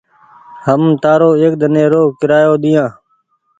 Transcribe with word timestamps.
هم 0.65 0.81
تآرو 1.03 1.29
ايڪ 1.39 1.53
ۮن 1.61 1.71
ني 1.75 1.83
رو 1.93 2.03
ڪيرآيو 2.19 2.53
ڏيديا۔ 2.63 2.83